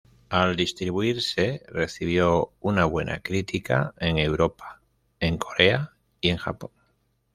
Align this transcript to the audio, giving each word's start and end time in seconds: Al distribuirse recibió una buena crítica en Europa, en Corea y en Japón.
Al 0.29 0.55
distribuirse 0.55 1.61
recibió 1.67 2.53
una 2.59 2.85
buena 2.85 3.19
crítica 3.19 3.93
en 3.99 4.17
Europa, 4.17 4.81
en 5.19 5.37
Corea 5.37 5.91
y 6.19 6.29
en 6.29 6.37
Japón. 6.37 6.71